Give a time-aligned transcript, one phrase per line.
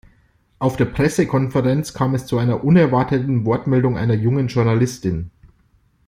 [0.57, 5.29] Auf der Pressekonferenz kam es zu einer unerwarteten Wortmeldung einer jungen Journalistin.